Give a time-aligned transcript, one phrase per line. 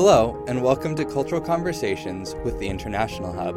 [0.00, 3.56] Hello, and welcome to Cultural Conversations with the International Hub.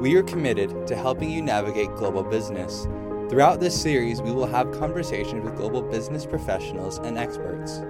[0.00, 2.84] We are committed to helping you navigate global business.
[3.28, 7.82] Throughout this series, we will have conversations with global business professionals and experts.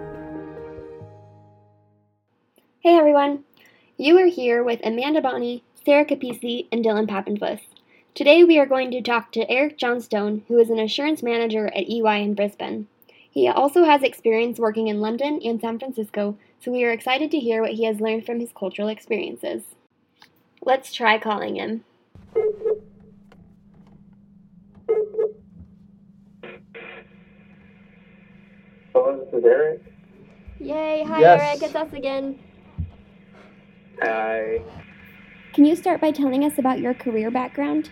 [2.79, 3.45] Hey everyone!
[3.98, 7.61] You are here with Amanda Bonney, Sarah Capisi, and Dylan Pappenfuss.
[8.14, 11.91] Today we are going to talk to Eric Johnstone, who is an assurance manager at
[11.91, 12.89] EY in Brisbane.
[13.30, 17.38] He also has experience working in London and San Francisco, so we are excited to
[17.38, 19.62] hear what he has learned from his cultural experiences.
[20.62, 21.84] Let's try calling him.
[28.92, 29.82] Hello, this is Eric.
[30.59, 31.04] Yay!
[31.06, 31.41] Hi Yes.
[31.42, 32.38] Eric, it's us again.
[34.02, 34.60] I
[35.52, 37.90] Can you start by telling us about your career background?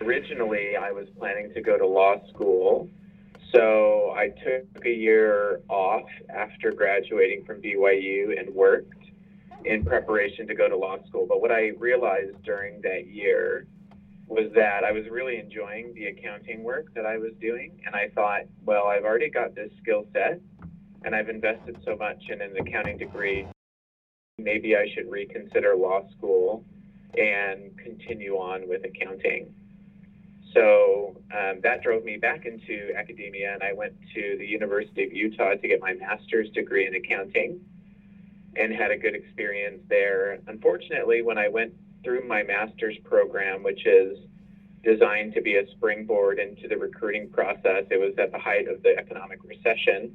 [0.00, 2.90] originally I was planning to go to law school,
[3.54, 8.92] so I took a year off after graduating from BYU and worked
[9.64, 11.26] in preparation to go to law school.
[11.28, 13.66] But what I realized during that year
[14.26, 18.08] was that I was really enjoying the accounting work that I was doing, and I
[18.14, 20.40] thought, well, I've already got this skill set,
[21.04, 23.46] and I've invested so much in an accounting degree.
[24.38, 26.64] Maybe I should reconsider law school
[27.16, 29.54] and continue on with accounting.
[30.54, 35.12] So um, that drove me back into academia, and I went to the University of
[35.12, 37.60] Utah to get my master's degree in accounting
[38.56, 40.38] and had a good experience there.
[40.46, 41.74] Unfortunately, when I went
[42.04, 44.18] through my master's program, which is
[44.84, 48.82] designed to be a springboard into the recruiting process, it was at the height of
[48.82, 50.14] the economic recession.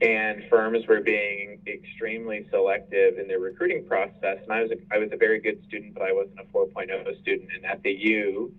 [0.00, 4.38] And firms were being extremely selective in their recruiting process.
[4.42, 7.20] And I was a, I was a very good student, but I wasn't a 4.0
[7.20, 7.50] student.
[7.54, 8.52] And at the U,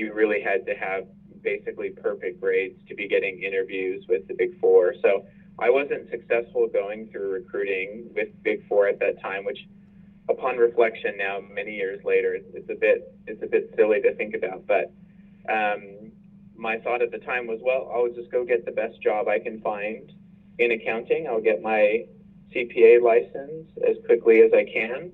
[0.00, 1.04] you really had to have
[1.42, 4.94] basically perfect grades to be getting interviews with the Big Four.
[5.02, 5.24] So
[5.58, 9.58] I wasn't successful going through recruiting with Big Four at that time, which,
[10.28, 14.34] upon reflection now, many years later, it's, a bit it's a bit silly to think
[14.34, 14.66] about.
[14.66, 14.90] But
[15.52, 16.10] um,
[16.56, 19.38] my thought at the time was, well, I'll just go get the best job I
[19.38, 20.10] can find
[20.58, 21.26] in accounting.
[21.26, 22.04] I'll get my
[22.54, 25.12] CPA license as quickly as I can,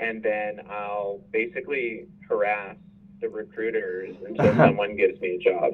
[0.00, 2.76] and then I'll basically harass
[3.22, 5.72] the recruiters until someone gives me a job.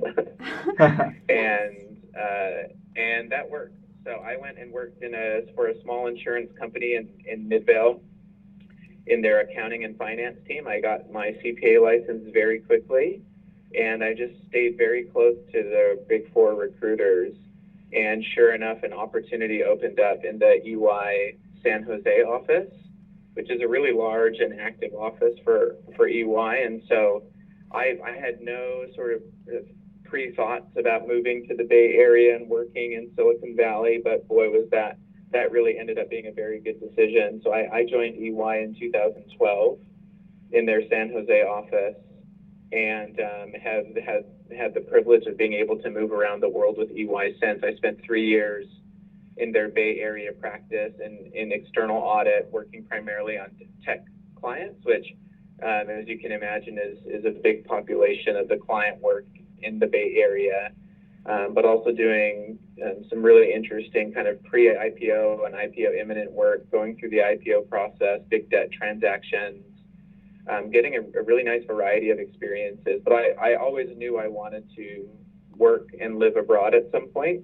[1.29, 3.75] and uh, and that worked.
[4.05, 8.01] So I went and worked in a for a small insurance company in in Midvale
[9.09, 10.69] in their accounting and finance team.
[10.69, 13.23] I got my CPA license very quickly,
[13.79, 17.35] and I just stayed very close to the big four recruiters.
[17.93, 22.71] And sure enough, an opportunity opened up in the EY San Jose office,
[23.33, 26.65] which is a really large and active office for for EY.
[26.65, 27.23] And so
[27.73, 29.23] I I had no sort of
[30.05, 34.49] pre thoughts about moving to the Bay Area and working in Silicon Valley, but boy,
[34.51, 34.99] was that
[35.33, 37.41] that really ended up being a very good decision.
[37.45, 39.79] So I, I joined EY in 2012
[40.53, 41.97] in their San Jose office
[42.73, 44.25] and um, have had
[44.57, 47.63] had the privilege of being able to move around the world with EY since.
[47.63, 48.67] I spent three years
[49.37, 53.51] in their Bay Area practice and in external audit, working primarily on
[53.85, 54.05] tech
[54.41, 55.07] clients, which,
[55.63, 59.27] um, as you can imagine, is is a big population of the client work
[59.63, 60.71] in the Bay Area,
[61.27, 66.71] um, but also doing um, some really interesting kind of pre-IPO and IPO imminent work,
[66.71, 69.65] going through the IPO process, big debt transactions,
[70.49, 73.01] um, getting a, a, really nice variety of experiences.
[73.05, 75.09] But I, I always knew I wanted to
[75.57, 77.43] work and live abroad at some point.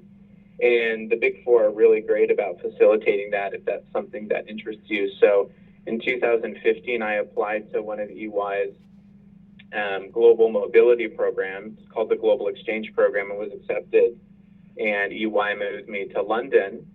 [0.60, 4.84] And the Big Four are really great about facilitating that if that's something that interests
[4.86, 5.10] you.
[5.20, 5.50] So
[5.86, 8.74] in 2015, I applied to one of EY's
[9.74, 14.18] um, global mobility programs called the Global Exchange Program and was accepted.
[14.78, 16.86] And EY moved me to London.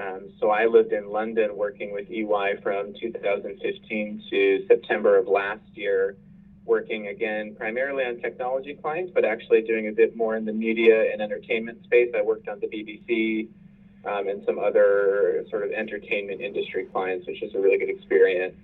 [0.00, 5.62] Um, so I lived in London working with EY from 2015 to September of last
[5.74, 6.16] year,
[6.64, 11.12] working again primarily on technology clients, but actually doing a bit more in the media
[11.12, 12.10] and entertainment space.
[12.16, 13.48] I worked on the BBC
[14.04, 18.56] um, and some other sort of entertainment industry clients, which is a really good experience.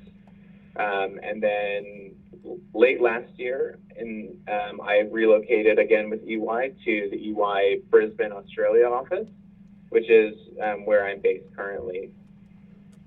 [0.76, 2.14] Um, and then
[2.75, 8.87] late last year, and um, I relocated again with EY to the EY Brisbane, Australia
[8.87, 9.29] office,
[9.90, 12.11] which is um, where I'm based currently.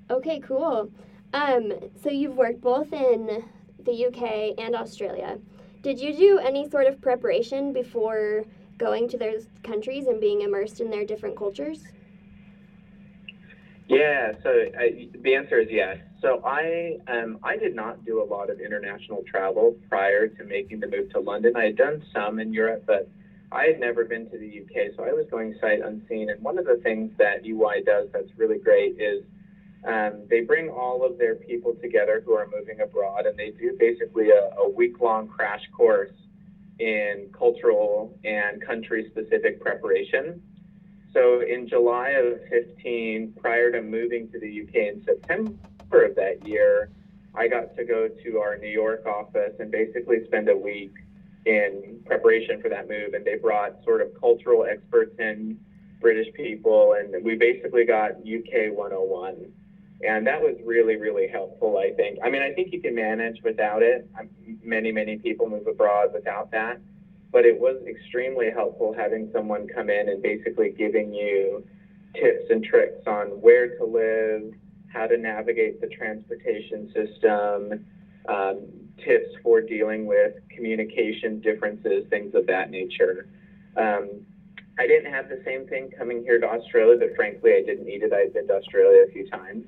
[0.09, 0.91] Okay, cool.
[1.33, 1.71] Um,
[2.03, 3.43] so you've worked both in
[3.79, 5.39] the UK and Australia.
[5.81, 8.43] Did you do any sort of preparation before
[8.77, 11.83] going to those countries and being immersed in their different cultures?
[13.91, 14.49] Yeah, so
[14.79, 15.97] I, the answer is yes.
[16.21, 20.81] So I um, I did not do a lot of international travel prior to making
[20.81, 21.55] the move to London.
[21.57, 23.09] I had done some in Europe, but
[23.51, 26.29] I had never been to the UK, so I was going sight unseen.
[26.31, 29.23] And one of the things that EY does that's really great is
[29.85, 33.75] Um, they bring all of their people together who are moving abroad, and they do
[33.79, 36.11] basically a, a week long crash course
[36.79, 40.41] in cultural and country specific preparation.
[41.13, 45.53] So in July of 15, prior to moving to the UK in September
[45.91, 46.89] of that year,
[47.35, 50.93] I got to go to our New York office and basically spend a week
[51.45, 53.13] in preparation for that move.
[53.13, 55.59] And they brought sort of cultural experts in,
[56.01, 59.53] British people, and we basically got UK 101.
[60.03, 62.17] And that was really, really helpful, I think.
[62.23, 64.09] I mean, I think you can manage without it.
[64.63, 66.81] Many, many people move abroad without that.
[67.31, 71.63] But it was extremely helpful having someone come in and basically giving you
[72.13, 74.53] tips and tricks on where to live,
[74.91, 77.85] how to navigate the transportation system,
[78.27, 78.67] um,
[79.03, 83.27] tips for dealing with communication differences, things of that nature.
[83.77, 84.25] Um,
[84.77, 88.03] I didn't have the same thing coming here to Australia, but frankly, I didn't need
[88.03, 88.13] it.
[88.13, 89.65] I'd been to Australia a few times,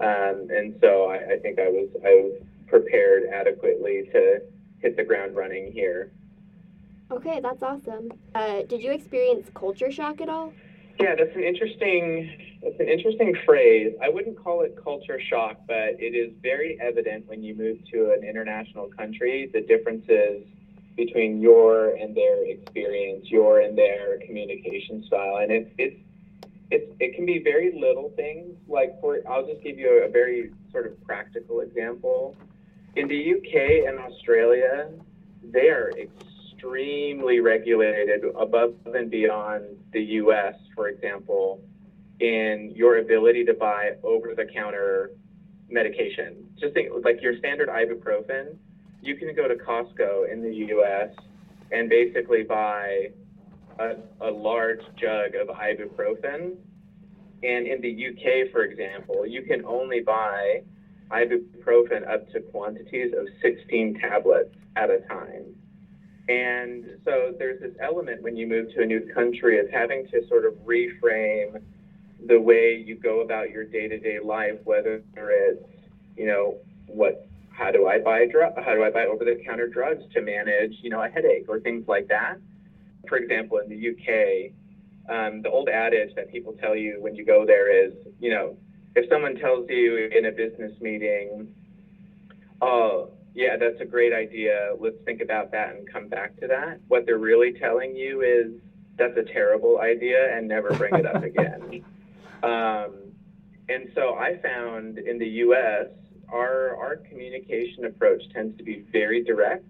[0.00, 4.40] um, and so I, I think I was I was prepared adequately to
[4.80, 6.12] hit the ground running here.
[7.10, 8.12] Okay, that's awesome.
[8.34, 10.52] Uh, did you experience culture shock at all?
[11.00, 12.30] Yeah, that's an interesting
[12.62, 13.94] that's an interesting phrase.
[14.02, 18.12] I wouldn't call it culture shock, but it is very evident when you move to
[18.12, 20.44] an international country the differences
[20.96, 26.00] between your and their experience, your and their communication style, and it's it's
[26.70, 28.54] it's it can be very little things.
[28.68, 32.36] Like for I'll just give you a, a very sort of practical example.
[32.96, 34.90] In the UK and Australia,
[35.42, 35.92] they are
[36.64, 41.60] regulated above and beyond the US, for example,
[42.20, 45.10] in your ability to buy over the counter
[45.70, 46.48] medication.
[46.58, 48.56] Just think like your standard ibuprofen,
[49.00, 51.10] you can go to Costco in the US
[51.70, 53.08] and basically buy
[53.78, 56.56] a, a large jug of ibuprofen.
[57.42, 60.62] And in the UK, for example, you can only buy
[61.10, 65.54] ibuprofen up to quantities of 16 tablets at a time.
[66.28, 70.26] And so there's this element when you move to a new country of having to
[70.28, 71.62] sort of reframe
[72.26, 75.64] the way you go about your day-to-day life, whether it's,
[76.16, 80.20] you know, what how do I buy drug how do I buy over-the-counter drugs to
[80.20, 82.36] manage, you know, a headache or things like that.
[83.08, 84.52] For example, in the UK,
[85.08, 88.56] um, the old adage that people tell you when you go there is, you know,
[88.94, 91.54] if someone tells you in a business meeting,
[92.60, 94.72] oh, yeah, that's a great idea.
[94.80, 96.80] Let's think about that and come back to that.
[96.88, 98.60] What they're really telling you is
[98.96, 101.84] that's a terrible idea and never bring it up again.
[102.40, 103.10] Um,
[103.68, 105.88] and so I found in the US,
[106.28, 109.64] our, our communication approach tends to be very direct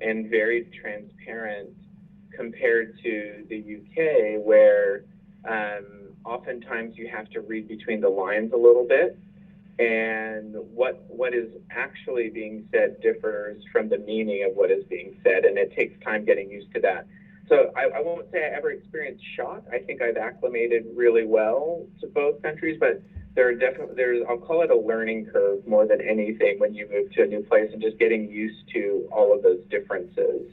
[0.00, 1.70] and very transparent
[2.32, 5.02] compared to the UK, where
[5.48, 9.18] um, oftentimes you have to read between the lines a little bit
[9.78, 15.14] and what what is actually being said differs from the meaning of what is being
[15.22, 17.06] said, and it takes time getting used to that.
[17.48, 19.62] So I, I won't say I ever experienced shock.
[19.70, 23.02] I think I've acclimated really well to both countries, but
[23.34, 26.88] there are definitely there's I'll call it a learning curve more than anything when you
[26.90, 30.50] move to a new place and just getting used to all of those differences.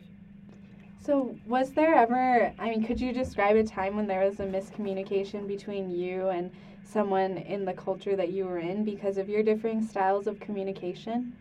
[1.00, 4.46] So, was there ever, I mean, could you describe a time when there was a
[4.46, 6.50] miscommunication between you and
[6.84, 11.34] someone in the culture that you were in because of your differing styles of communication?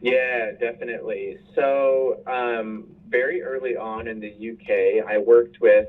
[0.00, 1.38] Yeah, definitely.
[1.54, 5.86] So, um, very early on in the UK, I worked with,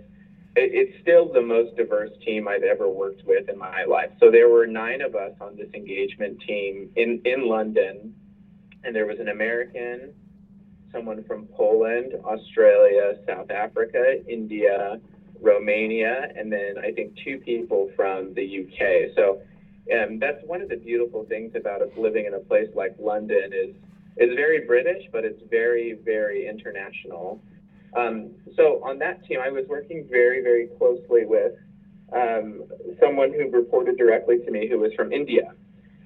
[0.56, 4.12] it, it's still the most diverse team I've ever worked with in my life.
[4.22, 8.16] So, there were nine of us on this engagement team in, in London,
[8.86, 10.14] and there was an American,
[10.94, 14.98] someone from Poland, Australia, South Africa, India,
[15.42, 19.16] Romania, and then I think two people from the UK.
[19.16, 19.42] So
[19.94, 23.76] um, that's one of the beautiful things about living in a place like London is
[24.18, 27.42] it's very British, but it's very very international.
[27.96, 31.54] Um, so on that team, I was working very very closely with
[32.14, 32.64] um,
[33.00, 35.54] someone who reported directly to me who was from India.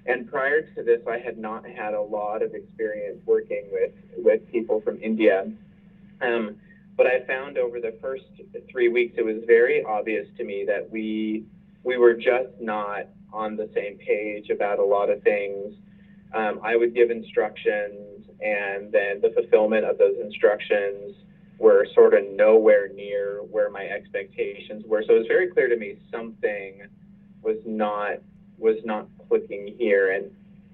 [0.05, 4.45] And prior to this, I had not had a lot of experience working with with
[4.51, 5.51] people from India.
[6.21, 6.57] Um,
[6.99, 8.25] but I found over the first
[8.69, 11.45] three weeks, it was very obvious to me that we
[11.81, 15.73] we were just not on the same page about a lot of things.
[16.33, 21.15] Um, I would give instructions, and then the fulfillment of those instructions
[21.57, 25.01] were sort of nowhere near where my expectations were.
[25.07, 26.81] So it was very clear to me something
[27.41, 28.15] was not
[28.57, 30.25] was not clicking here, and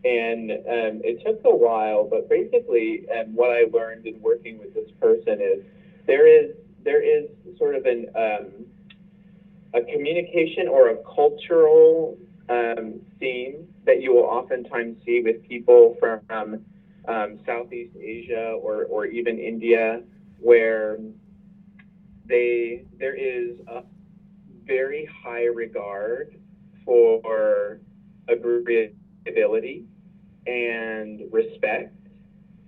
[0.03, 2.03] and um, it took a while.
[2.03, 5.61] But basically, um, what I learned in working with this person is
[6.07, 8.65] there is there is sort of an um,
[9.73, 12.17] a communication or a cultural
[12.49, 16.65] um, theme that you will oftentimes see with people from
[17.07, 20.01] um, Southeast Asia or, or even India,
[20.39, 20.97] where
[22.25, 23.83] they there is a
[24.65, 26.39] very high regard
[26.83, 27.79] for
[28.29, 29.85] agreeability
[30.47, 31.95] and respect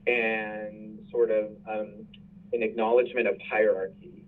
[0.08, 2.07] and sort of um,
[2.54, 4.24] an acknowledgement of hierarchy.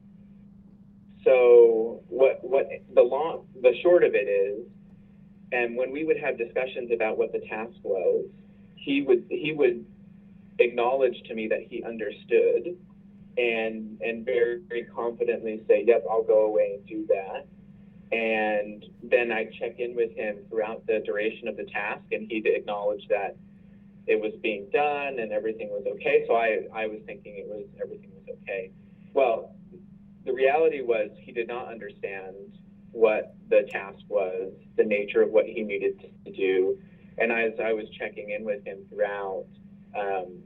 [1.24, 4.66] So what what the long the short of it is,
[5.52, 8.26] and when we would have discussions about what the task was,
[8.76, 9.86] he would he would
[10.60, 12.78] acknowledge to me that he understood
[13.38, 17.48] and and very, very confidently say, Yep, I'll go away and do that.
[18.12, 22.48] And then I'd check in with him throughout the duration of the task and he'd
[22.48, 23.38] acknowledge that
[24.10, 26.24] it was being done and everything was okay.
[26.28, 28.72] So I, I was thinking it was everything was okay.
[29.14, 29.54] Well,
[30.26, 32.58] the reality was he did not understand
[32.92, 36.76] what the task was, the nature of what he needed to do.
[37.20, 39.46] And as I was checking in with him throughout,
[39.96, 40.40] um,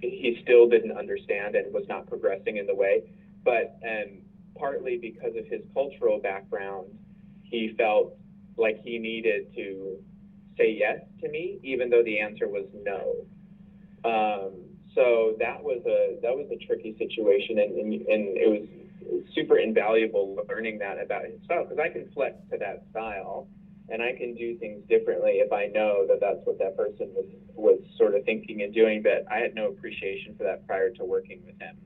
[0.00, 3.02] he still didn't understand and was not progressing in the way.
[3.44, 4.20] But um,
[4.56, 6.96] partly because of his cultural background,
[7.42, 8.16] he felt
[8.56, 9.98] like he needed to
[10.56, 13.26] say yes to me, even though the answer was no.
[14.04, 14.52] Um,
[14.94, 19.58] so that was a that was a tricky situation, and, and, and it was super
[19.58, 23.48] invaluable learning that about his style because I can flex to that style
[23.88, 27.26] and I can do things differently if I know that that's what that person was
[27.54, 29.02] was sort of thinking and doing.
[29.02, 31.76] But I had no appreciation for that prior to working with him.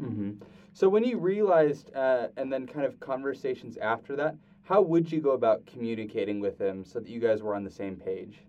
[0.00, 0.30] Mm-hmm.
[0.72, 4.36] So when you realized, uh, and then kind of conversations after that,
[4.68, 7.70] how would you go about communicating with him so that you guys were on the
[7.70, 8.40] same page?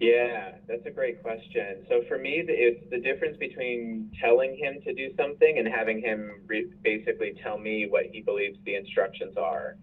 [0.00, 1.84] Yeah, that's a great question.
[1.86, 6.40] So for me, it's the difference between telling him to do something and having him
[6.46, 9.76] re- basically tell me what he believes the instructions are.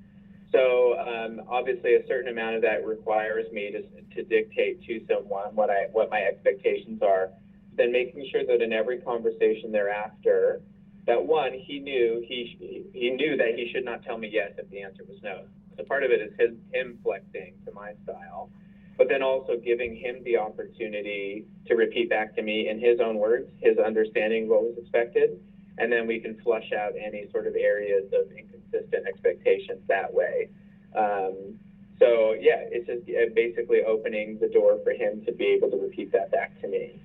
[0.51, 3.81] So um, obviously, a certain amount of that requires me to,
[4.15, 7.29] to dictate to someone what I what my expectations are.
[7.77, 10.62] Then making sure that in every conversation thereafter,
[11.05, 14.69] that one he knew he he knew that he should not tell me yes if
[14.69, 15.43] the answer was no.
[15.77, 18.50] So part of it is his him flexing to my style,
[18.97, 23.17] but then also giving him the opportunity to repeat back to me in his own
[23.17, 25.39] words his understanding of what was expected,
[25.77, 30.50] and then we can flush out any sort of areas of inconsistent expectations that way.
[30.95, 31.59] Um,
[32.00, 36.12] so yeah, it's just basically opening the door for him to be able to repeat
[36.12, 37.00] that back to me.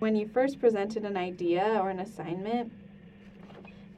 [0.00, 2.72] When you first presented an idea or an assignment,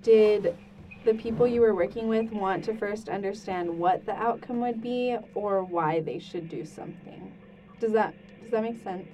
[0.03, 0.57] did
[1.05, 5.17] the people you were working with want to first understand what the outcome would be
[5.37, 7.33] or why they should do something?
[7.79, 9.07] Does that does that make sense?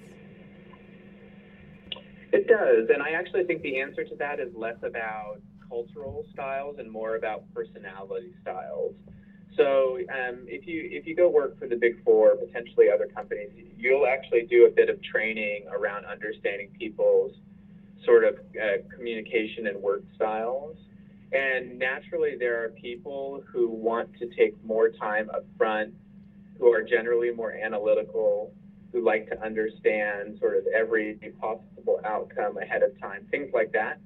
[2.33, 6.78] It does, and I actually think the answer to that is less about cultural styles
[6.78, 8.95] and more about personality styles.
[9.58, 13.50] So um, if you if you go work for the big four, potentially other companies,
[13.76, 17.32] you'll actually do a bit of training around understanding people's
[18.04, 20.76] sort of uh, communication and work styles.
[21.32, 25.92] And naturally, there are people who want to take more time up front,
[26.58, 28.52] who are generally more analytical,
[28.92, 33.98] who like to understand sort of every possible outcome ahead of time, things like that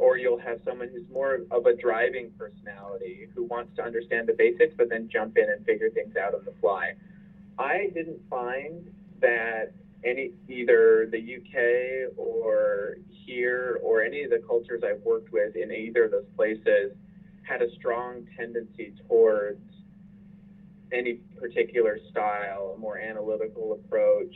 [0.00, 4.32] or you'll have someone who's more of a driving personality who wants to understand the
[4.32, 6.94] basics but then jump in and figure things out on the fly.
[7.58, 8.90] I didn't find
[9.20, 15.54] that any either the UK or here or any of the cultures I've worked with
[15.54, 16.92] in either of those places
[17.42, 19.60] had a strong tendency towards
[20.92, 24.34] any particular style, a more analytical approach,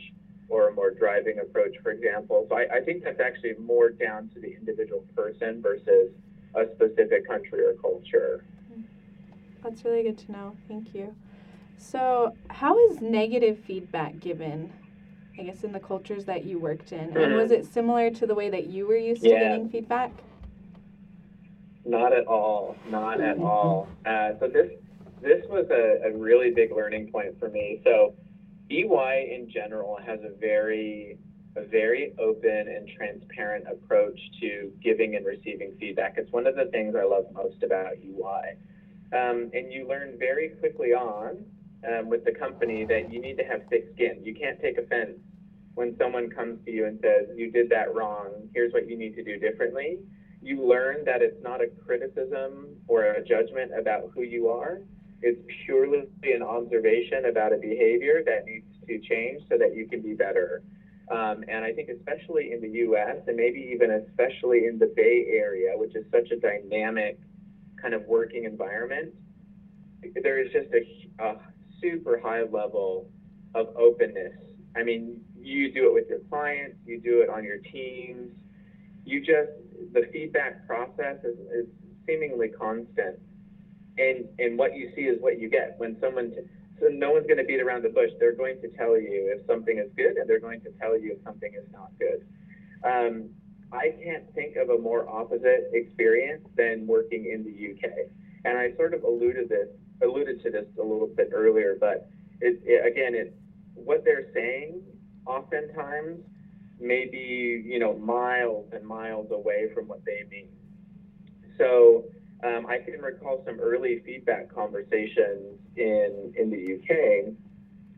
[0.49, 2.45] or a more driving approach, for example.
[2.49, 6.11] So I, I think that's actually more down to the individual person versus
[6.55, 8.43] a specific country or culture.
[9.63, 10.55] That's really good to know.
[10.67, 11.15] Thank you.
[11.77, 14.71] So, how is negative feedback given?
[15.37, 17.17] I guess in the cultures that you worked in, mm-hmm.
[17.17, 20.11] and was it similar to the way that you were used to getting feedback?
[21.83, 22.77] Not at all.
[22.89, 23.89] Not at all.
[24.05, 24.71] Uh, so this
[25.21, 27.81] this was a, a really big learning point for me.
[27.83, 28.13] So
[28.69, 31.17] EY in general has a very
[31.57, 36.15] a very open and transparent approach to giving and receiving feedback.
[36.17, 38.57] It's one of the things I love most about EY.
[39.17, 41.45] Um, and you learn very quickly on
[41.87, 44.19] um, with the company that you need to have thick skin.
[44.23, 45.17] You can't take offense
[45.75, 49.15] when someone comes to you and says, You did that wrong, here's what you need
[49.15, 49.99] to do differently.
[50.41, 54.81] You learn that it's not a criticism or a judgment about who you are,
[55.21, 60.01] it's purely an observation about a behavior that needs to change so that you can
[60.01, 60.61] be better.
[61.09, 63.17] Um, and I think especially in the U.S.
[63.27, 67.17] and maybe even especially in the Bay Area, which is such a dynamic
[67.81, 69.13] kind of working environment,
[70.21, 71.35] there is just a, a
[71.81, 73.09] super high level
[73.53, 74.33] of openness.
[74.75, 78.31] I mean, you do it with your clients, you do it on your teams.
[79.05, 79.51] You just,
[79.93, 81.65] the feedback process is, is
[82.07, 83.19] seemingly constant.
[83.97, 85.75] And, and what you see is what you get.
[85.77, 86.41] When someone, t-
[86.79, 88.09] so no one's going to beat around the bush.
[88.19, 91.13] They're going to tell you if something is good and they're going to tell you
[91.13, 92.25] if something is not good.
[92.83, 93.29] Um,
[93.71, 98.09] I can't think of a more opposite experience than working in the UK.
[98.45, 99.69] And I sort of alluded this
[100.01, 102.09] alluded to this a little bit earlier, but
[102.41, 103.35] it, it, again, it
[103.73, 104.81] what they're saying
[105.25, 106.19] oftentimes
[106.79, 110.49] may be you know miles and miles away from what they mean.
[111.57, 112.05] So
[112.43, 117.33] um, I can recall some early feedback conversations in in the UK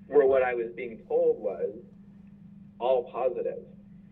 [0.08, 1.74] where what I was being told was
[2.80, 3.64] all positive.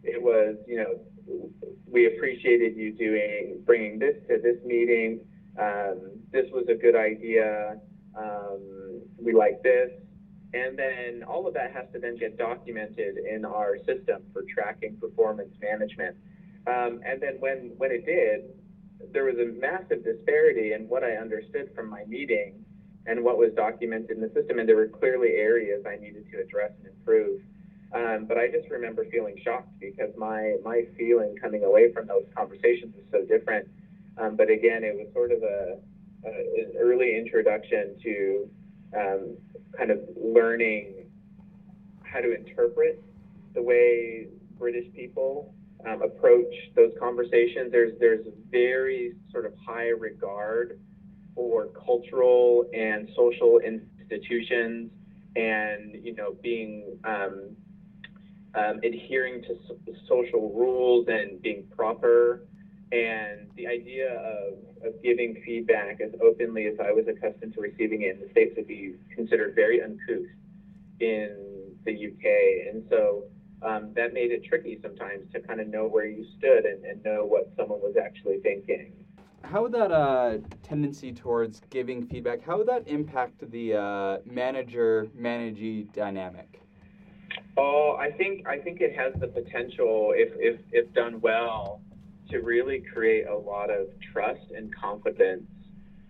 [0.03, 1.51] It was you know
[1.85, 5.21] we appreciated you doing bringing this to this meeting.
[5.59, 7.77] Um, this was a good idea.
[8.17, 9.89] Um, we like this.
[10.53, 14.95] And then all of that has to then get documented in our system for tracking
[14.97, 16.15] performance management.
[16.65, 18.55] Um, and then when, when it did,
[19.11, 22.63] there was a massive disparity in what I understood from my meeting
[23.07, 24.59] and what was documented in the system.
[24.59, 27.41] And there were clearly areas I needed to address and improve.
[27.93, 32.25] Um, but I just remember feeling shocked because my, my feeling coming away from those
[32.35, 33.67] conversations was so different.
[34.17, 35.77] Um, but again, it was sort of a,
[36.25, 38.49] a an early introduction to
[38.97, 39.37] um,
[39.77, 41.05] kind of learning
[42.03, 43.03] how to interpret
[43.53, 45.53] the way British people
[45.87, 47.71] um, approach those conversations.
[47.71, 50.79] There's there's very sort of high regard
[51.35, 54.91] for cultural and social institutions,
[55.35, 57.55] and you know being um,
[58.55, 59.77] um, adhering to so-
[60.07, 62.45] social rules and being proper.
[62.91, 64.53] And the idea of,
[64.85, 68.53] of giving feedback as openly as I was accustomed to receiving it in the States
[68.55, 70.29] would be considered very uncouth
[70.99, 72.73] in the UK.
[72.73, 73.23] And so
[73.61, 77.03] um, that made it tricky sometimes to kind of know where you stood and, and
[77.03, 78.93] know what someone was actually thinking.
[79.43, 85.07] How would that uh, tendency towards giving feedback, how would that impact the uh, manager
[85.13, 86.61] managee dynamic?
[87.57, 91.81] Oh, I think I think it has the potential, if if if done well,
[92.29, 95.43] to really create a lot of trust and confidence.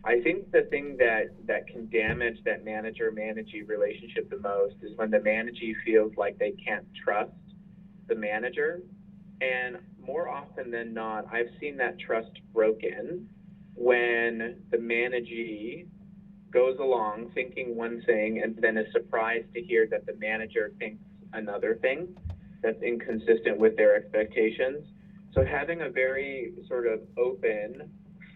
[0.06, 4.96] I think the thing that that can damage that manager managee relationship the most is
[4.98, 7.32] when the managee feels like they can't trust
[8.08, 8.82] the manager.
[9.42, 13.28] And more often than not, I've seen that trust broken
[13.74, 15.88] when the managee
[16.52, 21.04] goes along thinking one thing and then is surprised to hear that the manager thinks
[21.34, 22.16] another thing
[22.62, 24.86] that's inconsistent with their expectations.
[25.34, 27.92] So having a very sort of open,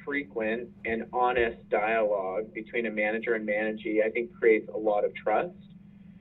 [0.10, 5.14] frequent, and honest dialogue between a manager and managee, I think creates a lot of
[5.14, 5.54] trust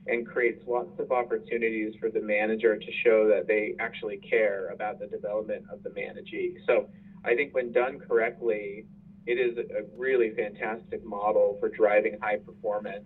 [0.05, 4.99] and creates lots of opportunities for the manager to show that they actually care about
[4.99, 6.55] the development of the managee.
[6.67, 6.87] So
[7.25, 8.85] I think when done correctly,
[9.25, 13.05] it is a really fantastic model for driving high performance.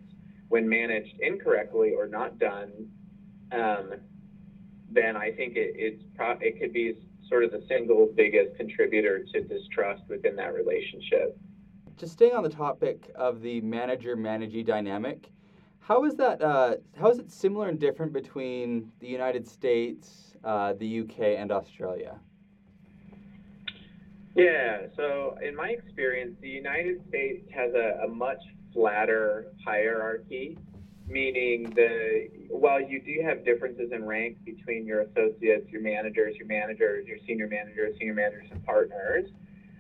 [0.50, 2.89] When managed incorrectly or not done,
[3.54, 3.93] um,
[4.91, 6.93] then I think it, it's pro- it could be
[7.34, 11.36] sort of the single biggest contributor to distrust within that relationship.
[11.98, 15.32] Just staying on the topic of the manager managee dynamic,
[15.80, 16.43] how is that?
[16.43, 21.52] Uh, how is it similar and different between the United States, uh, the UK, and
[21.52, 22.19] Australia?
[24.36, 28.41] Yeah, so in my experience, the United States has a, a much
[28.74, 30.60] flatter hierarchy,
[31.08, 36.48] meaning the while you do have differences in rank between your associates, your managers, your
[36.48, 39.30] managers, your senior managers, senior managers, and partners,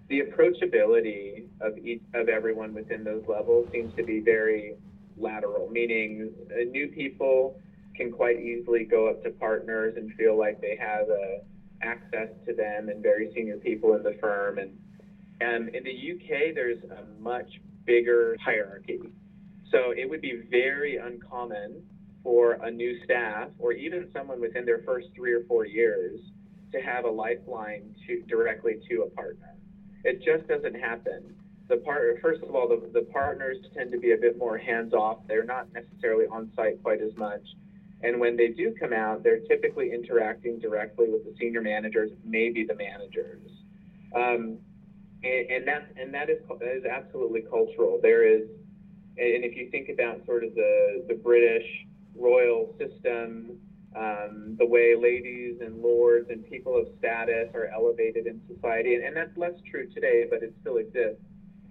[0.09, 4.75] the approachability of each of everyone within those levels seems to be very
[5.17, 7.59] lateral, meaning uh, new people
[7.95, 11.41] can quite easily go up to partners and feel like they have a
[11.83, 14.57] access to them and very senior people in the firm.
[14.57, 14.77] And,
[15.41, 19.01] and in the UK, there's a much bigger hierarchy.
[19.73, 21.81] So it would be very uncommon
[22.23, 26.19] for a new staff or even someone within their first three or four years
[26.71, 29.55] to have a lifeline to directly to a partner.
[30.03, 31.33] It just doesn't happen.
[31.69, 34.93] The part, first of all, the, the partners tend to be a bit more hands
[34.93, 35.17] off.
[35.27, 37.41] They're not necessarily on site quite as much.
[38.03, 42.63] And when they do come out, they're typically interacting directly with the senior managers, maybe
[42.63, 43.49] the managers.
[44.13, 44.59] Um,
[45.23, 46.37] and, and that and that is
[46.85, 47.97] absolutely cultural.
[48.01, 48.43] There is,
[49.17, 51.65] and if you think about sort of the the British
[52.15, 53.59] royal system,
[53.95, 59.03] um, the way ladies and lords and people of status are elevated in society, and,
[59.03, 61.21] and that's less true today, but it still exists.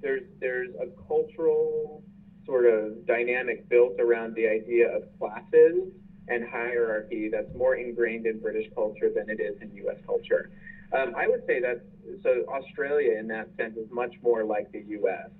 [0.00, 2.02] there's there's a cultural
[2.44, 5.88] sort of dynamic built around the idea of classes
[6.28, 9.96] and hierarchy that's more ingrained in British culture than it is in U.S.
[10.06, 10.50] culture.
[10.92, 11.84] Um, I would say that
[12.22, 15.30] so Australia in that sense is much more like the U.S.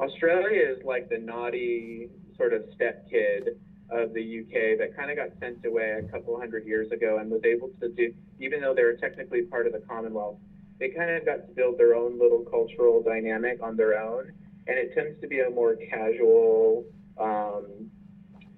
[0.00, 3.58] Australia is like the naughty sort of step kid
[3.90, 7.30] of the UK that kind of got sent away a couple hundred years ago and
[7.30, 10.36] was able to do, even though they were technically part of the Commonwealth,
[10.78, 14.32] they kind of got to build their own little cultural dynamic on their own.
[14.66, 16.84] And it tends to be a more casual,
[17.18, 17.90] um,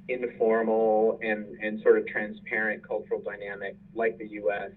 [0.08, 4.72] informal, and, and sort of transparent cultural dynamic like the US.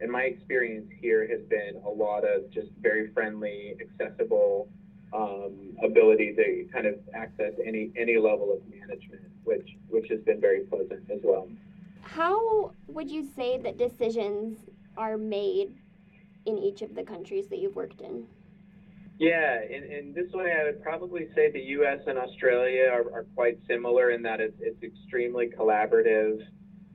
[0.00, 4.68] And my experience here has been a lot of just very friendly, accessible
[5.12, 10.40] um, ability to kind of access any any level of management, which which has been
[10.40, 11.48] very pleasant as well.
[12.02, 14.58] How would you say that decisions
[14.96, 15.74] are made
[16.46, 18.26] in each of the countries that you've worked in?
[19.18, 22.00] Yeah, in, in this way, I would probably say the U.S.
[22.06, 26.40] and Australia are, are quite similar in that it's, it's extremely collaborative.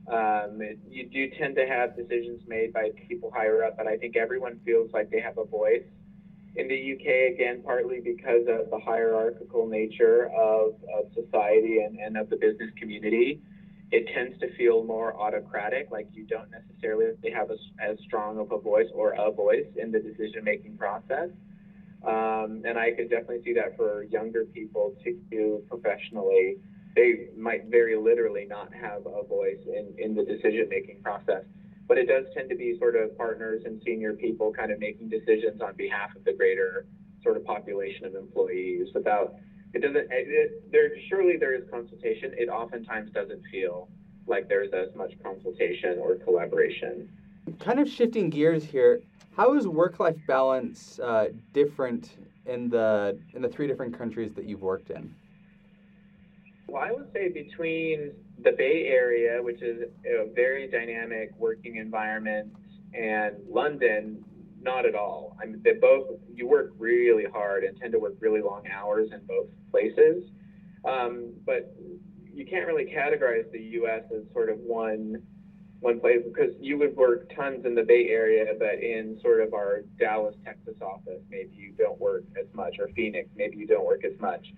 [0.08, 3.98] Um, it, you do tend to have decisions made by people higher up, but I
[3.98, 5.84] think everyone feels like they have a voice.
[6.56, 12.18] In the UK, again, partly because of the hierarchical nature of, of society and, and
[12.18, 13.42] of the business community,
[13.92, 18.52] it tends to feel more autocratic, like you don't necessarily have a, as strong of
[18.52, 21.30] a voice or a voice in the decision making process.
[22.06, 26.58] Um, and I could definitely see that for younger people to do professionally.
[26.96, 31.44] They might very literally not have a voice in, in the decision making process.
[31.92, 35.10] But it does tend to be sort of partners and senior people kind of making
[35.10, 36.86] decisions on behalf of the greater
[37.22, 39.36] sort of population of employees without
[39.74, 42.34] it doesn't it, there surely there is consultation.
[42.38, 43.90] It oftentimes doesn't feel
[44.26, 47.10] like there's as much consultation or collaboration.
[47.60, 49.02] Kind of shifting gears here
[49.36, 52.12] how is work-life balance uh, different
[52.46, 55.14] in the in the three different countries that you've worked in
[56.72, 58.12] well i would say between
[58.44, 62.52] the bay area which is a very dynamic working environment
[62.94, 64.24] and london
[64.64, 65.36] not at all.
[65.42, 69.10] I mean, they both you work really hard and tend to work really long hours
[69.12, 70.24] in both places,
[70.86, 71.76] um, but
[72.34, 74.04] you can't really categorize the U.S.
[74.16, 75.22] as sort of one
[75.80, 79.56] one place because you would work tons in the Bay Area, but in sort of
[79.56, 83.86] our Dallas, Texas office, maybe you don't work as much, or Phoenix, maybe you don't
[83.86, 84.54] work as much.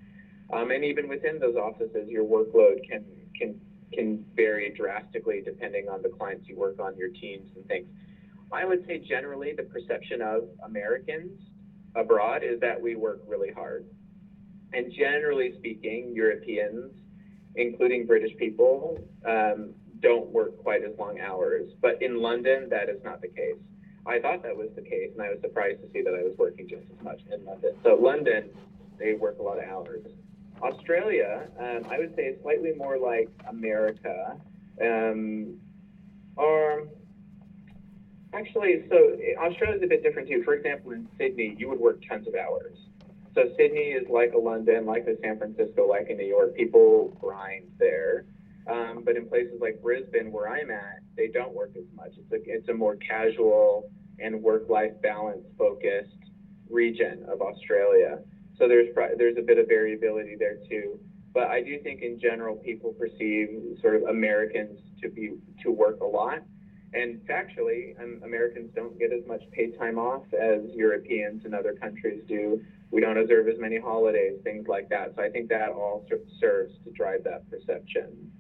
[0.51, 3.60] Um, and even within those offices, your workload can can
[3.93, 7.88] can vary drastically depending on the clients you work on, your teams, and things.
[8.51, 11.39] I would say generally the perception of Americans
[11.95, 13.86] abroad is that we work really hard.
[14.73, 16.91] And generally speaking, Europeans,
[17.56, 21.71] including British people, um, don't work quite as long hours.
[21.82, 23.58] But in London, that is not the case.
[24.06, 26.34] I thought that was the case, and I was surprised to see that I was
[26.38, 27.71] working just as much in London.
[27.84, 28.49] So London,
[28.99, 30.06] they work a lot of hours.
[30.63, 34.39] Australia, um, I would say, is slightly more like America,
[34.82, 35.58] um,
[36.36, 36.88] or
[38.34, 40.41] Actually, so Australia is a bit different too.
[40.43, 42.76] For example, in Sydney, you would work tons of hours.
[43.36, 46.56] So Sydney is like a London, like a San Francisco, like a New York.
[46.56, 48.26] People grind there.
[48.67, 52.13] Um, but in places like Brisbane, where I'm at, they don't work as much.
[52.17, 56.17] It's a, it's a more casual and work-life balance focused
[56.69, 58.19] region of Australia.
[58.63, 60.97] So there's there's a bit of variability there too.
[61.34, 63.49] But I do think in general people perceive
[63.82, 66.43] sort of Americans to be to work a lot
[66.93, 71.73] and factually, um, Americans don't get as much paid time off as Europeans and other
[71.73, 72.62] countries do.
[72.91, 75.13] We don't observe as many holidays, things like that.
[75.15, 76.06] So I think that all
[76.39, 78.32] serves to drive that perception.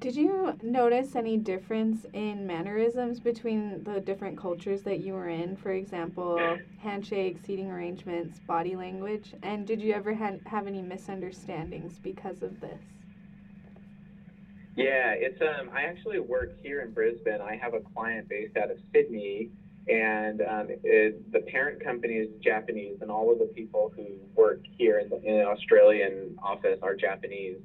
[0.00, 5.56] Did you notice any difference in mannerisms between the different cultures that you were in?
[5.56, 9.34] For example, handshakes, seating arrangements, body language?
[9.42, 12.80] And did you ever ha- have any misunderstandings because of this?
[14.76, 15.70] Yeah, it's um.
[15.74, 17.40] I actually work here in Brisbane.
[17.40, 19.50] I have a client based out of Sydney,
[19.88, 24.06] and um, it, the parent company is Japanese, and all of the people who
[24.36, 27.58] work here in the in Australian office are Japanese.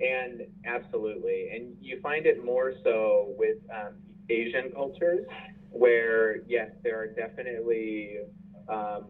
[0.00, 3.94] And absolutely, and you find it more so with um,
[4.28, 5.24] Asian cultures,
[5.70, 8.18] where yes, there are definitely
[8.68, 9.04] um,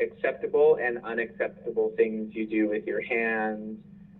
[0.00, 3.78] acceptable and unacceptable things you do with your hands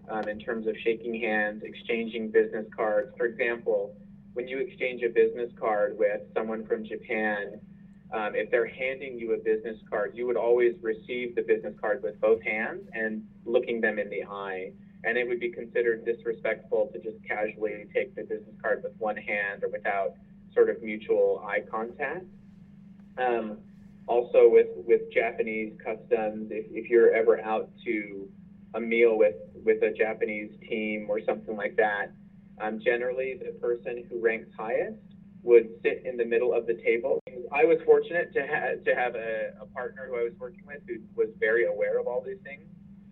[0.08, 3.08] um, in terms of shaking hands, exchanging business cards.
[3.16, 3.92] For example,
[4.34, 7.58] when you exchange a business card with someone from Japan,
[8.12, 12.02] um, if they're handing you a business card, you would always receive the business card
[12.02, 14.70] with both hands and looking them in the eye.
[15.06, 19.16] And it would be considered disrespectful to just casually take the business card with one
[19.16, 20.14] hand or without
[20.54, 22.24] sort of mutual eye contact.
[23.18, 23.58] Um,
[24.06, 28.28] also with with Japanese customs, if, if you're ever out to
[28.74, 32.12] a meal with with a Japanese team or something like that,
[32.60, 34.98] um, generally the person who ranks highest
[35.42, 37.20] would sit in the middle of the table.
[37.52, 40.78] I was fortunate to have to have a, a partner who I was working with
[40.86, 42.64] who was very aware of all these things,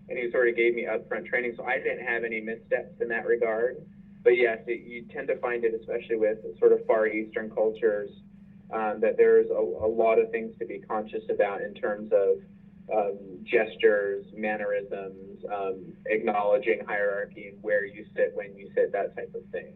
[0.08, 3.08] and he sort of gave me upfront training, so I didn't have any missteps in
[3.08, 3.76] that regard.
[4.22, 8.10] But yes, it, you tend to find it, especially with sort of Far Eastern cultures,
[8.72, 12.38] um, that there's a, a, lot of things to be conscious about in terms of
[12.92, 19.32] um, gestures, mannerisms, um, acknowledging hierarchy and where you sit, when you sit, that type
[19.34, 19.74] of thing.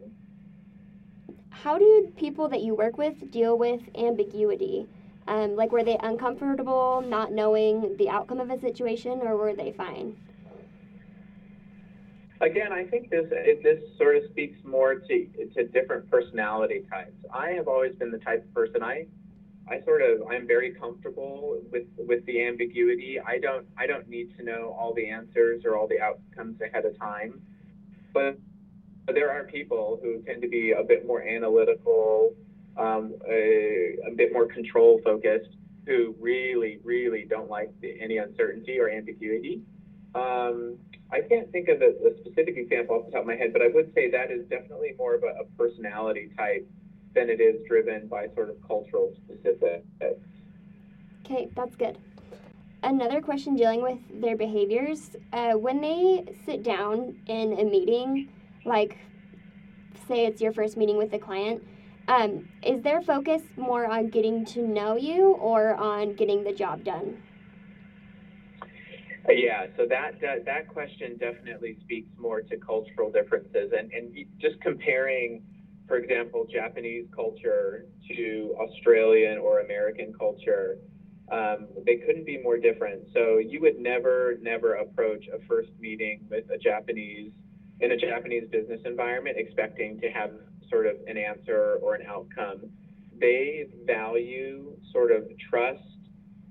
[1.49, 4.87] How do people that you work with deal with ambiguity?
[5.27, 9.71] Um, like, were they uncomfortable not knowing the outcome of a situation, or were they
[9.71, 10.15] fine?
[12.39, 17.15] Again, I think this it, this sort of speaks more to to different personality types.
[17.33, 19.07] I have always been the type of person I
[19.69, 23.19] I sort of I'm very comfortable with with the ambiguity.
[23.19, 26.85] I don't I don't need to know all the answers or all the outcomes ahead
[26.85, 27.41] of time.
[28.13, 28.37] But
[29.07, 32.35] there are people who tend to be a bit more analytical,
[32.77, 35.49] um, a, a, bit more control focused,
[35.85, 39.61] who really really don't like the, any uncertainty or ambiguity.
[40.15, 40.77] Um,
[41.11, 43.61] I can't think of a, a, specific example off the top of my head, but
[43.61, 46.67] I would say that is definitely more of a, a personality type
[47.13, 49.85] than it is driven by sort of cultural specifics.
[51.25, 51.97] Okay, that's good.
[52.83, 58.29] Another question dealing with their behaviors uh, when they sit down in a meeting,
[58.65, 58.97] like
[60.07, 61.63] say it's your first meeting with the client,
[62.07, 66.83] um, is their focus more on getting to know you or on getting the job
[66.83, 67.21] done?
[69.29, 74.59] Yeah, so that, that that question definitely speaks more to cultural differences, and and just
[74.61, 75.43] comparing,
[75.85, 80.77] for example, Japanese culture to Australian or American culture,
[81.29, 83.01] um, they couldn't be more different.
[83.13, 87.33] So you would never never approach a first meeting with a Japanese
[87.79, 90.31] in a Japanese business environment expecting to have
[90.69, 92.69] sort of an answer or an outcome.
[93.19, 95.81] They value sort of trust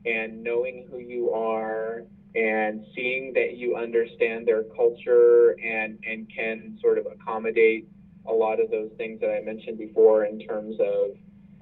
[0.05, 2.03] and knowing who you are
[2.35, 7.89] and seeing that you understand their culture and, and can sort of accommodate
[8.29, 11.11] a lot of those things that I mentioned before in terms of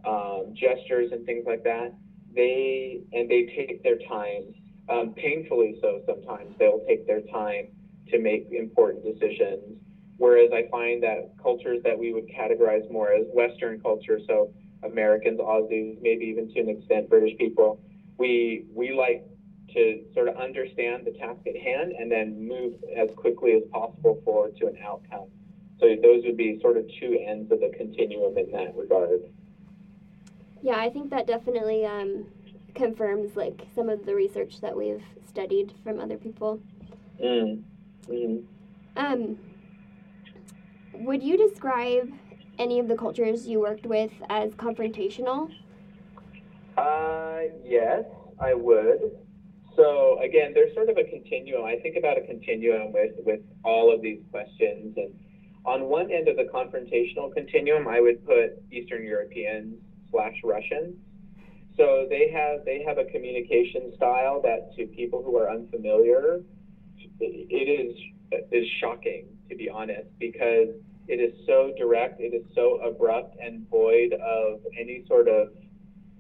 [0.04, 1.94] um, gestures and things like that.
[2.34, 4.52] They and they take their time,
[4.88, 6.00] um, painfully so.
[6.06, 7.68] Sometimes they'll take their time
[8.10, 9.78] to make important decisions.
[10.16, 14.52] Whereas I find that cultures that we would categorize more as Western culture, so
[14.84, 17.80] Americans, Aussies, maybe even to an extent British people,
[18.18, 19.26] we we like
[19.72, 24.20] to sort of understand the task at hand and then move as quickly as possible
[24.24, 25.28] forward to an outcome.
[25.80, 29.20] So those would be sort of two ends of the continuum in that regard.
[30.62, 32.26] Yeah, I think that definitely um,
[32.74, 36.60] confirms like some of the research that we've studied from other people.
[37.22, 37.62] Mm.
[38.08, 38.44] Mm-hmm.
[38.96, 39.38] Um,
[40.92, 42.12] would you describe
[42.58, 45.50] any of the cultures you worked with as confrontational?
[46.76, 48.04] Uh, yes,
[48.40, 49.16] I would.
[49.76, 51.64] So again, there's sort of a continuum.
[51.64, 55.12] I think about a continuum with with all of these questions, and
[55.64, 60.96] on one end of the confrontational continuum, I would put Eastern Europeans slash Russians.
[61.76, 66.40] So they have they have a communication style that to people who are unfamiliar,
[67.20, 67.94] it is
[68.50, 70.68] is shocking to be honest because
[71.06, 75.48] it is so direct, it is so abrupt and void of any sort of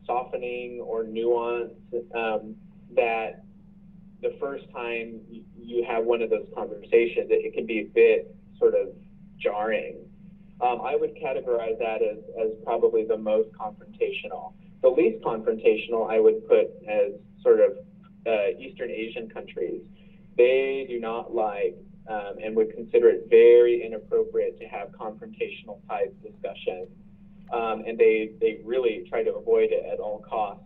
[0.06, 1.72] softening or nuance.
[2.14, 2.54] Um,
[2.94, 3.44] that
[4.20, 5.20] the first time
[5.56, 8.88] you have one of those conversations, it, it can be a bit sort of
[9.40, 9.96] jarring.
[10.60, 14.52] Um, I would categorize that as, as probably the most confrontational.
[14.82, 17.72] The least confrontational, I would put as sort of
[18.26, 19.80] uh, Eastern Asian countries.
[20.36, 21.74] They do not like
[22.08, 26.88] um, and would consider it very inappropriate to have confrontational type discussions.
[27.52, 30.64] Um, and they, they really try to avoid it at all costs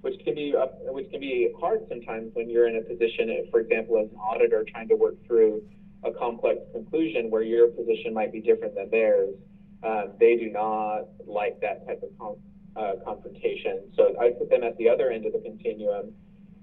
[0.00, 3.60] which can be uh, which can be hard sometimes when you're in a position, for
[3.60, 5.62] example, as an auditor trying to work through
[6.04, 9.34] a complex conclusion where your position might be different than theirs.
[9.82, 12.36] Um, they do not like that type of
[12.76, 13.90] uh, confrontation.
[13.94, 16.12] So I put them at the other end of the continuum,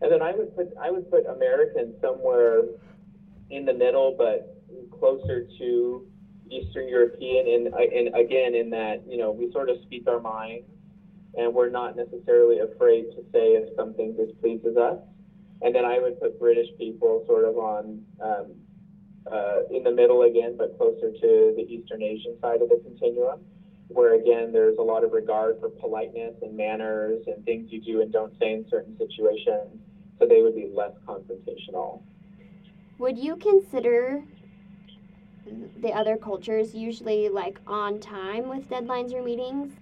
[0.02, 2.64] and then I would put I would put Americans somewhere
[3.50, 4.56] in the middle, but
[5.00, 6.08] closer to
[6.50, 10.64] Eastern European, and, and again in that you know we sort of speak our mind
[11.38, 14.98] and we're not necessarily afraid to say if something displeases us.
[15.62, 18.56] And then I would put British people sort of on um,
[19.32, 23.40] uh, in the middle again, but closer to the Eastern Asian side of the continuum.
[23.90, 28.02] Where again there's a lot of regard for politeness and manners and things you do
[28.02, 29.80] and don't say in certain situations.
[30.20, 32.02] So they would be less confrontational.
[32.98, 34.24] Would you consider
[35.82, 39.74] the other cultures usually like on time with deadlines or meetings?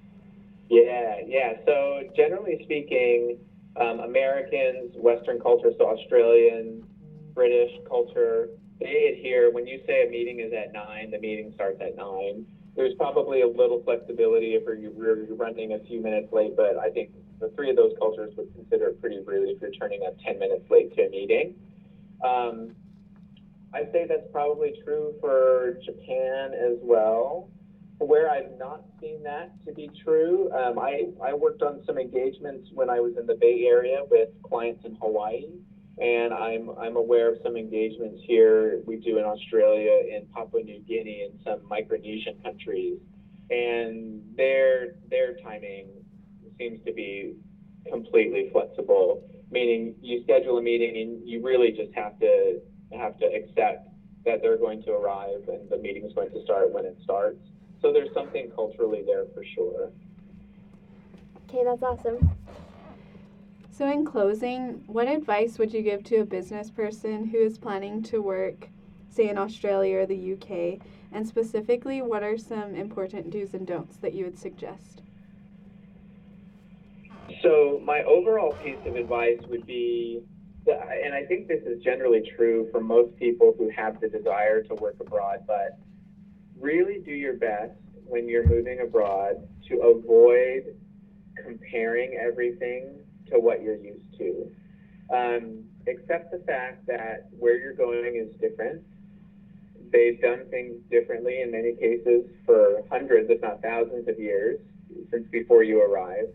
[0.70, 1.54] Yeah, yeah.
[1.66, 3.38] So generally speaking,
[3.80, 6.84] um, Americans, Western culture, so Australian,
[7.34, 9.52] British culture, they adhere.
[9.52, 12.46] When you say a meeting is at nine, the meeting starts at nine.
[12.76, 17.12] There's probably a little flexibility if you're running a few minutes late, but I think
[17.40, 20.40] the three of those cultures would consider it pretty rude if you're turning up 10
[20.40, 21.56] minutes late to a meeting.
[22.24, 22.76] Um,
[23.74, 27.50] I'd say that's probably true for Japan as well.
[28.00, 32.70] Where I've not seen that to be true, um, I, I worked on some engagements
[32.74, 35.48] when I was in the Bay Area with clients in Hawaii,
[35.98, 40.82] and I'm, I'm aware of some engagements here we do in Australia, in Papua New
[40.82, 43.00] Guinea, and some Micronesian countries.
[43.50, 45.88] And their, their timing
[46.58, 47.36] seems to be
[47.90, 52.60] completely flexible, meaning you schedule a meeting and you really just have to
[52.92, 53.90] have to accept
[54.26, 57.40] that they're going to arrive and the meeting is going to start when it starts.
[57.82, 59.92] So there's something culturally there for sure.
[61.48, 62.36] Okay, that's awesome.
[63.78, 68.02] So, in closing, what advice would you give to a business person who is planning
[68.04, 68.70] to work,
[69.10, 70.80] say, in Australia or the UK?
[71.12, 75.02] And specifically, what are some important do's and don'ts that you would suggest?
[77.42, 80.24] So, my overall piece of advice would be
[80.68, 84.76] and I think this is generally true for most people who have the desire to
[84.76, 85.78] work abroad, but
[86.58, 87.74] really do your best
[88.06, 89.36] when you're moving abroad
[89.68, 90.64] to avoid
[91.44, 94.52] comparing everything to what you're used to.
[95.10, 98.82] Um, accept the fact that where you're going is different.
[99.92, 104.60] They've done things differently in many cases for hundreds, if not thousands of years
[105.12, 106.34] since before you arrived.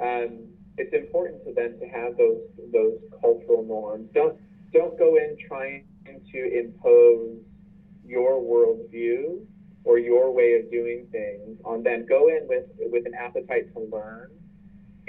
[0.00, 2.40] Um, it's important to them to have those
[2.72, 4.08] those cultural norms.
[4.14, 4.38] Don't
[4.72, 7.38] don't go in trying to impose
[8.04, 9.44] your worldview
[9.84, 12.06] or your way of doing things on them.
[12.08, 14.30] Go in with with an appetite to learn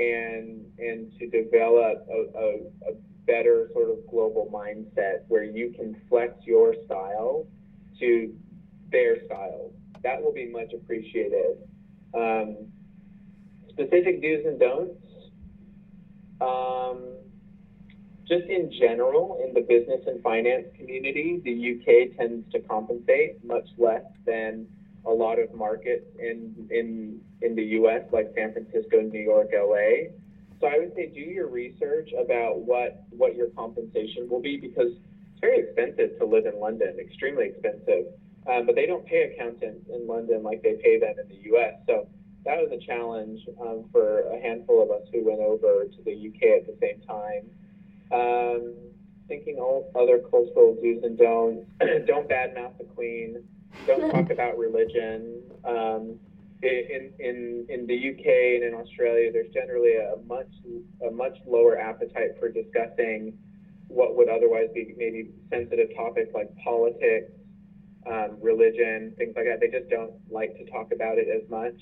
[0.02, 2.94] and and to develop a, a, a
[3.28, 7.46] better sort of global mindset where you can flex your style
[8.00, 8.34] to
[8.92, 9.72] their style.
[10.04, 11.58] That will be much appreciated.
[12.14, 12.68] Um,
[13.70, 15.02] specific do's and don'ts
[16.42, 17.18] um,
[18.28, 23.68] just in general, in the business and finance community, the UK tends to compensate much
[23.78, 24.68] less than
[25.06, 30.10] a lot of markets in in in the US, like San Francisco, New York, LA.
[30.60, 34.90] So I would say do your research about what what your compensation will be because
[34.90, 38.06] it's very expensive to live in London, extremely expensive.
[38.48, 41.74] Um, but they don't pay accountants in London like they pay them in the US.
[41.88, 42.08] So
[42.46, 46.12] that was a challenge um, for a handful of us who went over to the
[46.12, 47.50] UK at the same time.
[48.12, 48.74] Um,
[49.28, 51.66] thinking all other cultural do's and don'ts.
[52.06, 53.38] don't badmouth the Queen.
[53.88, 55.41] Don't talk about religion.
[55.65, 56.20] Um,
[56.63, 60.52] in, in in the UK and in Australia, there's generally a much
[61.08, 63.38] a much lower appetite for discussing
[63.88, 67.32] what would otherwise be maybe sensitive topics like politics,
[68.06, 69.60] um, religion, things like that.
[69.60, 71.76] They just don't like to talk about it as much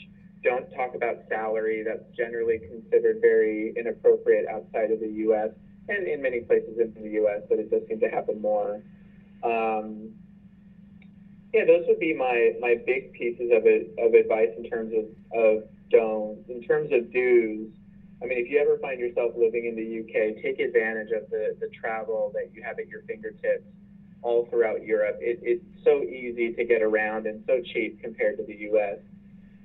[0.43, 1.83] don't talk about salary.
[1.83, 5.49] That's generally considered very inappropriate outside of the U.S.
[5.87, 8.81] and in many places in the U.S., but it does seem to happen more.
[9.43, 10.13] Um,
[11.53, 15.05] yeah, those would be my, my big pieces of it, of advice in terms of,
[15.33, 16.49] of don'ts.
[16.49, 17.69] In terms of do's,
[18.21, 21.55] I mean, if you ever find yourself living in the UK, take advantage of the,
[21.59, 23.65] the travel that you have at your fingertips
[24.21, 25.17] all throughout Europe.
[25.21, 28.99] It, it's so easy to get around and so cheap compared to the US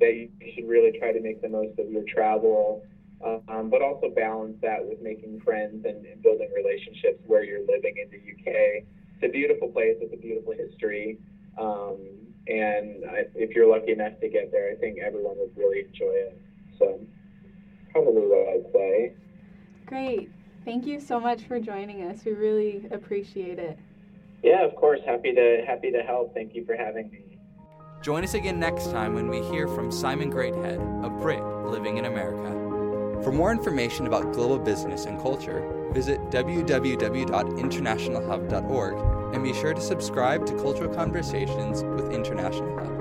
[0.01, 2.83] that you should really try to make the most of your travel,
[3.25, 7.95] um, but also balance that with making friends and, and, building relationships where you're living
[7.97, 8.85] in the UK.
[9.17, 9.97] It's a beautiful place.
[10.01, 11.19] It's a beautiful history.
[11.59, 11.99] Um,
[12.47, 16.13] and I, if you're lucky enough to get there, I think everyone would really enjoy
[16.13, 16.39] it.
[16.79, 17.01] So,
[17.93, 19.15] probably what I'd say.
[19.87, 20.31] Great.
[20.65, 22.25] Thank you so much for joining us.
[22.25, 23.79] We really appreciate it.
[24.43, 25.01] Yeah, of course.
[25.07, 26.33] Happy to happy to help.
[26.35, 27.39] Thank you for having me.
[28.03, 32.05] Join us again next time when we hear from Simon Greathead, a Brit living in
[32.05, 32.51] America.
[33.23, 40.47] For more information about global business and culture, visit www.internationalhub.org and be sure to subscribe
[40.47, 42.94] to Cultural Conversations with International Hub.